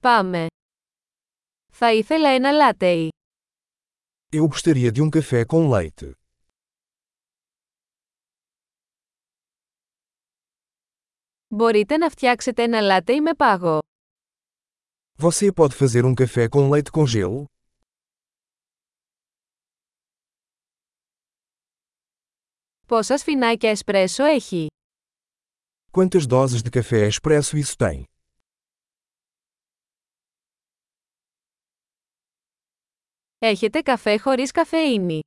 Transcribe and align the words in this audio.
Πάμε. 0.00 0.46
Θα 1.72 1.92
ήθελα 1.92 2.28
ένα 2.28 2.50
λάτεϊ. 2.50 3.08
Eu 4.32 4.48
gostaria 4.48 4.90
de 4.92 5.00
um 5.02 5.10
café 5.10 5.44
com 5.46 5.68
leite. 5.70 6.12
Μπορείτε 11.48 11.96
να 11.96 12.10
φτιάξετε 12.10 12.62
ένα 12.62 12.80
λάτεϊ 12.80 13.20
με 13.20 13.34
πάγο. 13.34 13.78
Você 15.20 15.52
pode 15.52 15.74
fazer 15.74 16.04
um 16.04 16.14
café 16.14 16.48
com 16.48 16.70
leite 16.70 16.90
com 16.90 17.06
gelo? 17.06 17.44
Πόσα 22.86 23.16
σφινάκια 23.18 23.70
εσπρέσο 23.70 24.24
έχει. 24.24 24.66
Quantas 25.92 26.26
doses 26.26 26.62
de 26.62 26.70
café 26.70 27.08
expresso 27.08 27.56
isso 27.56 27.76
tem? 27.76 28.04
Έχετε 33.39 33.81
καφέ 33.81 34.17
χωρίς 34.17 34.51
καφεΐνη. 34.51 35.19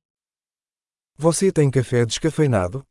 Você 1.21 1.51
tem 1.51 1.69
café 1.69 2.05
descafeinado? 2.05 2.81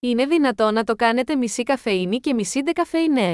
Είναι 0.00 0.26
δυνατό 0.26 0.70
να 0.70 0.84
το 0.84 0.94
κάνετε 0.96 1.36
μισή 1.36 1.62
καφεΐνη 1.62 2.20
και 2.20 2.34
μισή 2.34 2.62
ντεκαφεϊνέ. 2.62 3.32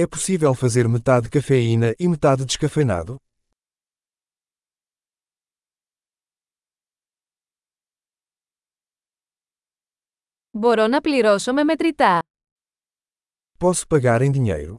É 0.00 0.06
possível 0.06 0.54
fazer 0.54 0.86
metade 0.88 1.28
cafeína 1.28 1.92
e 1.98 2.08
metade 2.08 2.44
descafeinado? 2.44 3.16
Μπορώ 10.50 10.86
να 10.86 11.00
πληρώσω 11.00 11.52
με 11.52 11.64
μετρητά. 11.64 12.22
Posso 13.58 13.86
pagar 13.88 14.22
em 14.22 14.30
dinheiro? 14.30 14.76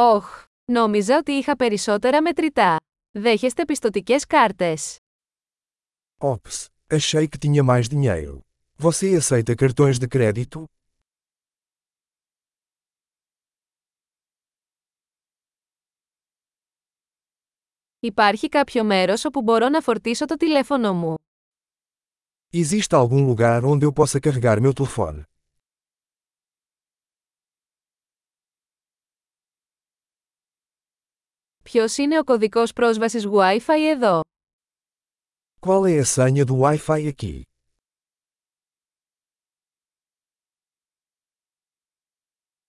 Όχ, 0.00 0.44
νόμιζα 0.64 1.16
ότι 1.16 1.32
είχα 1.32 1.56
περισσότερα 1.56 2.22
μετρητά. 2.22 2.76
Δέχεστε 3.10 3.64
πιστοτικές 3.64 4.26
κάρτες. 4.26 4.98
Ops, 6.18 6.66
achei 6.88 7.28
que 7.28 7.38
tinha 7.38 7.62
mais 7.62 7.88
dinheiro. 7.88 8.38
Você 8.76 9.16
aceita 9.16 9.54
cartões 9.54 9.98
de 9.98 10.06
crédito? 10.08 10.64
Υπάρχει 18.00 18.48
κάποιο 18.48 18.84
μέρος 18.84 19.24
όπου 19.24 19.42
μπορώ 19.42 19.68
να 19.68 19.80
φορτίσω 19.80 20.24
το 20.24 20.36
τηλέφωνο 20.36 20.92
μου. 20.94 21.14
Existe 22.52 22.94
algum 22.96 23.34
lugar 23.34 23.64
onde 23.64 23.86
eu 23.86 23.92
possa 23.92 24.20
carregar 24.20 24.60
meu 24.60 24.72
telefone? 24.72 25.22
Ποιος 31.70 31.96
είναι 31.96 32.18
ο 32.18 32.24
κωδικός 32.24 32.72
πρόσβασης 32.72 33.26
Wi-Fi 33.32 33.78
εδώ; 33.90 34.20
Qual 35.60 35.86
é 35.86 36.00
a 36.00 36.04
senha 36.04 36.44
do 36.44 36.54
Wi-Fi 36.60 37.12
aqui? 37.14 37.40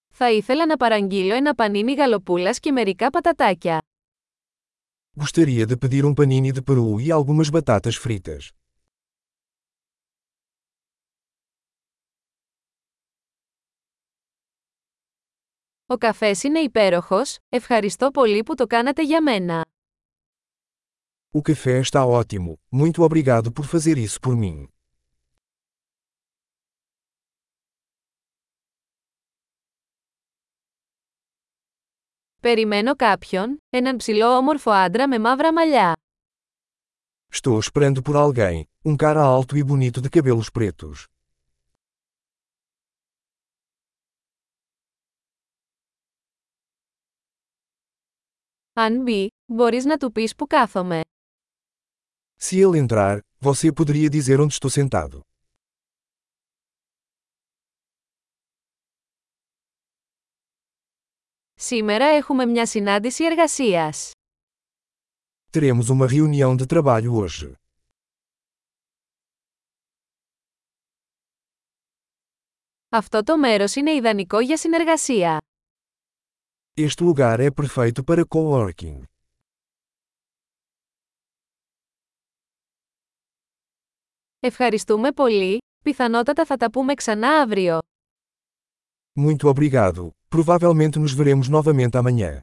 Θα 0.10 0.32
ήθελα 0.32 0.66
να 0.66 0.78
παραγγείλω 0.78 1.34
ένα 1.36 1.56
πανίνι 1.56 1.94
γαλοπούλας 1.94 2.60
και 2.60 2.72
μερικά 2.72 3.10
πατατάκια. 3.10 3.82
Gostaria 5.16 5.66
de 5.66 5.76
pedir 5.78 6.06
um 6.06 6.14
panini 6.14 6.52
de 6.52 6.62
peru 6.62 7.00
e 7.02 7.12
algumas 7.12 7.50
batatas 7.50 7.96
fritas. 7.96 8.59
Ο 15.92 15.98
καφές 15.98 16.44
είναι 16.44 16.60
υπέροχος, 16.60 17.38
ευχαριστώ 17.50 18.12
πολύ 18.12 18.44
που 18.44 18.56
το 18.56 18.68
κάνατε 18.68 19.04
για 19.04 19.22
μένα. 19.22 19.66
O 21.32 21.42
café 21.42 21.82
está 21.82 22.06
ótimo, 22.06 22.54
muito 22.70 23.04
obrigado 23.04 23.52
por 23.52 23.66
fazer 23.66 23.98
isso 23.98 24.20
por 24.20 24.36
mim. 24.36 24.68
Περιμένω 32.42 32.96
κάποιον, 32.96 33.62
έναν 33.70 33.98
ψηλό 33.98 34.36
όμορφο 34.36 34.72
άντρα 34.72 35.08
με 35.08 35.20
μαύρα 35.20 35.54
μαλλιά. 35.54 35.94
Estou 37.34 37.60
esperando 37.60 38.02
por 38.02 38.16
alguém, 38.16 38.64
um 38.86 38.96
cara 38.96 39.22
alto 39.22 39.58
e 39.58 39.64
bonito 39.64 40.02
de 40.02 40.10
cabelos 40.10 40.50
pretos. 40.50 41.19
Αν 48.74 49.02
μπει, 49.02 49.28
μπορείς 49.46 49.86
να 49.86 49.98
του 49.98 50.12
πεις 50.12 50.36
που 50.36 50.48
κάθομαι. 50.48 51.02
Se 52.42 52.56
ele 52.66 52.78
entrar, 52.88 53.20
você 53.40 53.72
poderia 53.74 54.10
dizer 54.10 54.40
onde 54.40 54.54
estou 54.54 54.70
sentado. 54.70 55.20
Σήμερα 61.54 62.06
έχουμε 62.06 62.46
μια 62.46 62.66
συνάντηση 62.66 63.24
εργασίας. 63.26 64.12
Teremos 65.52 65.90
uma 65.90 66.08
reunião 66.08 66.56
de 66.56 66.66
trabalho 66.66 67.14
hoje. 67.16 67.54
Αυτό 72.90 73.24
το 73.24 73.38
μέρος 73.38 73.76
είναι 73.76 73.92
ιδανικό 73.94 74.40
για 74.40 74.58
συνεργασία. 74.58 75.38
Este 76.77 77.03
lugar 77.05 77.41
é 77.41 77.51
perfeito 77.51 78.03
para 78.05 78.25
coworking. 78.27 79.03
Ευχαριστούμε 84.41 85.13
πολύ, 85.13 85.59
πιθανότατα 85.85 86.45
θα 86.45 86.57
τα 86.57 86.71
πούμε 86.71 86.95
ξανά 86.95 87.41
αύριο. 87.41 87.79
Muito 89.17 89.49
obrigado. 89.49 90.11
Provavelmente 90.29 90.99
nos 90.99 91.13
veremos 91.13 91.49
novamente 91.49 91.97
amanhã. 91.97 92.43